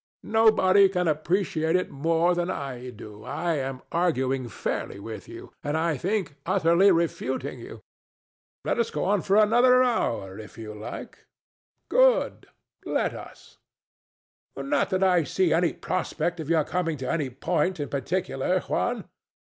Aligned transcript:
Nobody 0.23 0.89
can 0.89 1.07
appreciate 1.07 1.75
it 1.75 1.91
more 1.91 2.33
than 2.33 2.49
I 2.49 2.89
do. 2.89 3.23
I 3.23 3.53
am 3.57 3.83
arguing 3.91 4.49
fairly 4.49 4.99
with 4.99 5.27
you, 5.27 5.51
and, 5.63 5.77
I 5.77 5.95
think, 5.95 6.37
utterly 6.43 6.89
refuting 6.91 7.59
you. 7.59 7.81
Let 8.65 8.79
us 8.79 8.89
go 8.89 9.03
on 9.03 9.21
for 9.21 9.35
another 9.35 9.83
hour 9.83 10.39
if 10.39 10.57
you 10.57 10.73
like. 10.73 11.27
DON 11.91 11.99
JUAN. 11.99 12.21
Good: 12.33 12.47
let 12.83 13.13
us. 13.13 13.59
THE 14.55 14.61
STATUE. 14.61 14.69
Not 14.71 14.89
that 14.89 15.03
I 15.03 15.23
see 15.23 15.53
any 15.53 15.71
prospect 15.71 16.39
of 16.39 16.49
your 16.49 16.63
coming 16.63 16.97
to 16.97 17.11
any 17.11 17.29
point 17.29 17.79
in 17.79 17.87
particular, 17.89 18.61
Juan. 18.61 19.07